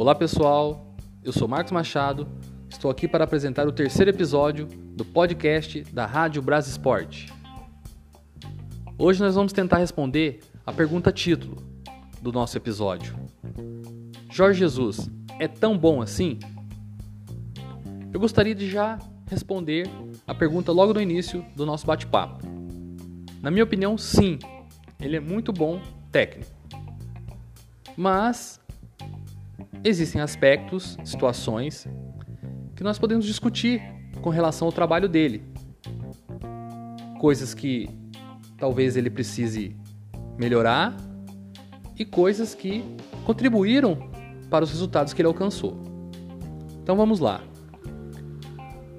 [0.00, 2.26] Olá pessoal, eu sou Marcos Machado,
[2.70, 7.30] estou aqui para apresentar o terceiro episódio do podcast da Rádio Brás Esporte.
[8.96, 11.62] Hoje nós vamos tentar responder a pergunta título
[12.22, 13.14] do nosso episódio.
[14.30, 16.38] Jorge Jesus é tão bom assim?
[18.10, 19.86] Eu gostaria de já responder
[20.26, 22.42] a pergunta logo no início do nosso bate-papo.
[23.42, 24.38] Na minha opinião, sim,
[24.98, 25.78] ele é muito bom
[26.10, 26.50] técnico.
[27.94, 28.59] Mas
[29.84, 31.86] existem aspectos, situações
[32.76, 33.82] que nós podemos discutir
[34.20, 35.42] com relação ao trabalho dele.
[37.18, 37.88] Coisas que
[38.56, 39.76] talvez ele precise
[40.38, 40.96] melhorar
[41.98, 42.84] e coisas que
[43.24, 44.10] contribuíram
[44.48, 45.78] para os resultados que ele alcançou.
[46.82, 47.42] Então vamos lá.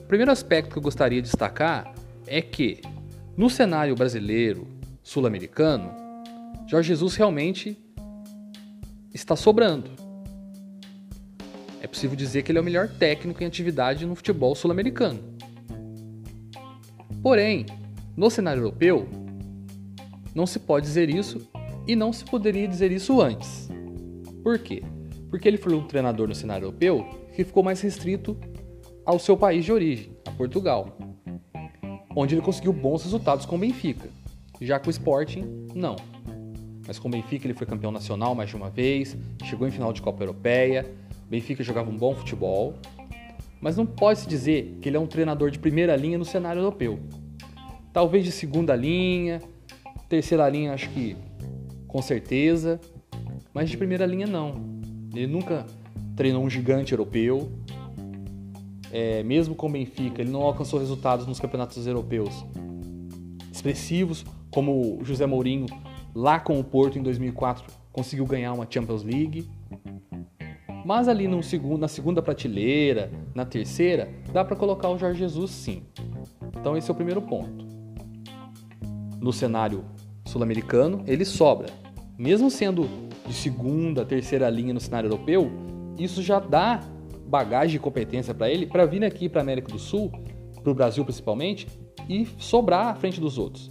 [0.00, 1.94] O primeiro aspecto que eu gostaria de destacar
[2.26, 2.80] é que
[3.36, 4.66] no cenário brasileiro,
[5.02, 5.90] sul-americano,
[6.66, 7.78] Jorge Jesus realmente
[9.14, 10.07] está sobrando
[11.80, 15.20] é possível dizer que ele é o melhor técnico em atividade no futebol sul-americano.
[17.22, 17.66] Porém,
[18.16, 19.08] no cenário europeu,
[20.34, 21.48] não se pode dizer isso
[21.86, 23.68] e não se poderia dizer isso antes.
[24.42, 24.82] Por quê?
[25.30, 28.36] Porque ele foi um treinador no cenário europeu que ficou mais restrito
[29.04, 30.98] ao seu país de origem, a Portugal,
[32.14, 34.08] onde ele conseguiu bons resultados com o Benfica.
[34.60, 35.96] Já com o Sporting, não.
[36.86, 39.92] Mas com o Benfica ele foi campeão nacional mais de uma vez, chegou em final
[39.92, 40.84] de Copa Europeia,
[41.28, 42.74] Benfica jogava um bom futebol,
[43.60, 46.60] mas não pode se dizer que ele é um treinador de primeira linha no cenário
[46.60, 46.98] europeu.
[47.92, 49.42] Talvez de segunda linha,
[50.08, 51.16] terceira linha, acho que
[51.86, 52.80] com certeza,
[53.52, 54.80] mas de primeira linha não.
[55.14, 55.66] Ele nunca
[56.14, 57.50] treinou um gigante europeu.
[58.90, 62.44] É, mesmo com o Benfica, ele não alcançou resultados nos campeonatos europeus
[63.52, 65.66] expressivos, como o José Mourinho
[66.14, 69.48] lá com o Porto em 2004 conseguiu ganhar uma Champions League.
[70.84, 75.82] Mas ali segundo, na segunda prateleira, na terceira, dá para colocar o Jorge Jesus sim.
[76.60, 77.66] Então esse é o primeiro ponto.
[79.20, 79.84] No cenário
[80.24, 81.68] sul-americano, ele sobra.
[82.16, 82.88] Mesmo sendo
[83.26, 85.50] de segunda, terceira linha no cenário europeu,
[85.98, 86.80] isso já dá
[87.26, 90.10] bagagem e competência para ele para vir aqui para a América do Sul,
[90.62, 91.66] para o Brasil principalmente,
[92.08, 93.70] e sobrar à frente dos outros.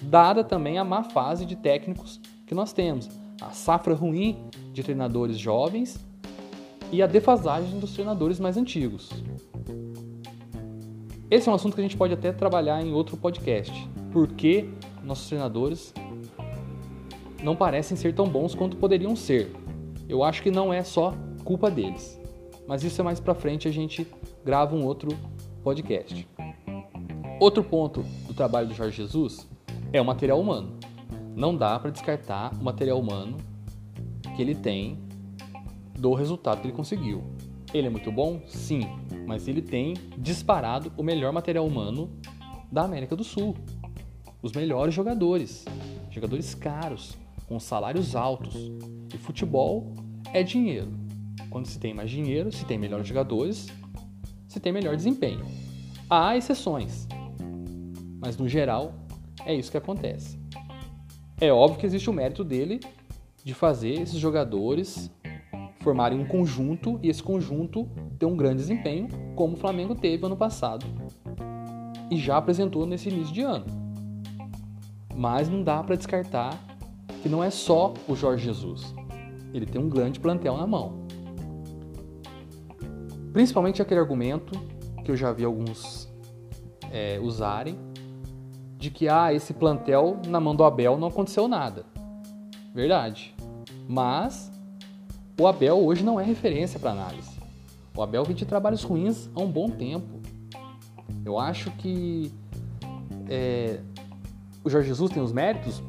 [0.00, 3.08] Dada também a má fase de técnicos que nós temos,
[3.40, 4.36] a safra ruim
[4.72, 6.07] de treinadores jovens
[6.90, 9.10] e a defasagem dos treinadores mais antigos.
[11.30, 13.72] Esse é um assunto que a gente pode até trabalhar em outro podcast.
[14.12, 14.70] Por que
[15.04, 15.92] nossos treinadores
[17.42, 19.52] não parecem ser tão bons quanto poderiam ser?
[20.08, 22.18] Eu acho que não é só culpa deles.
[22.66, 24.06] Mas isso é mais para frente a gente
[24.44, 25.10] grava um outro
[25.62, 26.26] podcast.
[27.38, 29.48] Outro ponto do trabalho do Jorge Jesus
[29.92, 30.78] é o material humano.
[31.36, 33.36] Não dá para descartar o material humano
[34.34, 34.98] que ele tem
[35.98, 37.24] do resultado que ele conseguiu.
[37.74, 38.40] Ele é muito bom?
[38.46, 38.82] Sim,
[39.26, 42.10] mas ele tem disparado o melhor material humano
[42.70, 43.54] da América do Sul.
[44.40, 45.64] Os melhores jogadores,
[46.10, 47.16] jogadores caros,
[47.46, 48.54] com salários altos.
[49.12, 49.92] E futebol
[50.32, 50.92] é dinheiro.
[51.50, 53.66] Quando se tem mais dinheiro, se tem melhores jogadores,
[54.46, 55.44] se tem melhor desempenho.
[56.08, 57.06] Há exceções,
[58.20, 58.94] mas no geral
[59.44, 60.38] é isso que acontece.
[61.40, 62.80] É óbvio que existe o mérito dele
[63.44, 65.10] de fazer esses jogadores
[65.88, 67.88] formarem um conjunto e esse conjunto
[68.18, 70.84] ter um grande desempenho, como o Flamengo teve ano passado
[72.10, 73.64] e já apresentou nesse início de ano.
[75.16, 76.62] Mas não dá para descartar
[77.22, 78.94] que não é só o Jorge Jesus.
[79.54, 81.06] Ele tem um grande plantel na mão.
[83.32, 84.60] Principalmente aquele argumento
[85.02, 86.06] que eu já vi alguns
[86.92, 87.78] é, usarem
[88.76, 91.86] de que ah, esse plantel na mão do Abel não aconteceu nada.
[92.74, 93.34] Verdade.
[93.88, 94.52] Mas
[95.38, 97.38] o Abel hoje não é referência para análise.
[97.96, 100.20] O Abel vem de trabalhos ruins há um bom tempo.
[101.24, 102.32] Eu acho que
[103.28, 103.80] é,
[104.64, 105.80] o Jorge Jesus tem os méritos,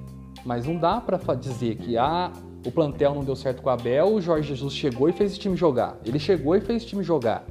[0.46, 2.32] mas não dá para dizer que ah,
[2.66, 5.40] o plantel não deu certo com o Abel, o Jorge Jesus chegou e fez esse
[5.40, 5.98] time jogar.
[6.06, 7.44] Ele chegou e fez esse time jogar.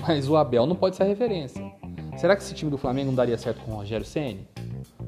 [0.00, 1.62] Mas o Abel não pode ser a referência.
[2.16, 4.48] Será que esse time do Flamengo não daria certo com o Rogério Ceni,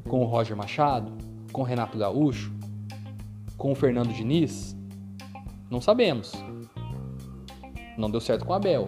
[0.09, 1.13] com o Roger Machado,
[1.53, 2.53] com o Renato Gaúcho,
[3.57, 4.77] com o Fernando Diniz?
[5.75, 6.33] Não sabemos.
[7.99, 8.87] Não deu certo com Abel.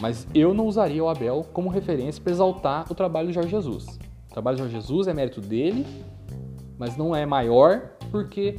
[0.00, 3.98] Mas eu não usaria o Abel como referência para exaltar o trabalho do Jorge Jesus.
[4.28, 5.84] O trabalho do Jorge Jesus é mérito dele,
[6.78, 8.54] mas não é maior porque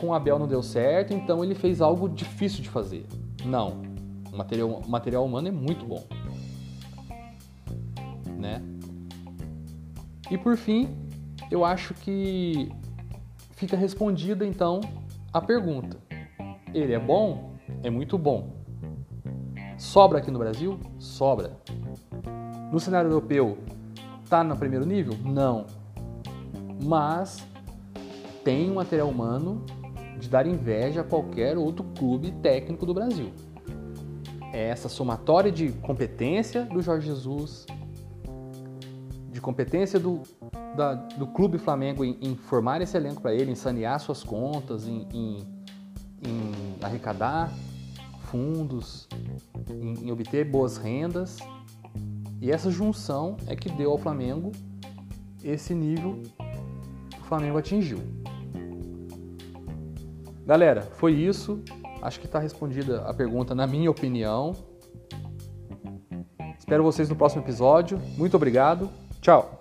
[0.00, 3.04] com Abel não deu certo, então ele fez algo difícil de fazer.
[3.44, 3.82] Não.
[4.32, 6.02] O material, o material humano é muito bom.
[8.38, 8.62] Né?
[10.30, 10.88] E por fim,
[11.50, 12.72] eu acho que
[13.50, 14.80] fica respondida então
[15.30, 16.08] a pergunta:
[16.74, 17.50] ele é bom?
[17.82, 18.50] é muito bom.
[19.76, 20.78] Sobra aqui no Brasil?
[20.98, 21.56] Sobra.
[22.72, 23.58] No cenário europeu,
[24.28, 25.14] tá no primeiro nível?
[25.24, 25.66] Não.
[26.82, 27.46] Mas
[28.44, 29.64] tem um material humano
[30.18, 33.32] de dar inveja a qualquer outro clube técnico do Brasil.
[34.52, 37.66] É essa somatória de competência do Jorge Jesus,
[39.30, 40.22] de competência do,
[40.76, 44.86] da, do Clube Flamengo em, em formar esse elenco para ele, em sanear suas contas,
[44.86, 45.38] em, em,
[46.22, 47.52] em arrecadar
[48.30, 49.08] fundos,
[49.68, 51.38] em, em obter boas rendas.
[52.40, 54.52] E essa junção é que deu ao Flamengo
[55.44, 56.22] esse nível
[57.10, 57.98] que o Flamengo atingiu.
[60.46, 61.62] Galera, foi isso.
[62.02, 64.54] Acho que está respondida a pergunta, na minha opinião.
[66.58, 68.00] Espero vocês no próximo episódio.
[68.16, 68.88] Muito obrigado.
[69.20, 69.59] Tchau.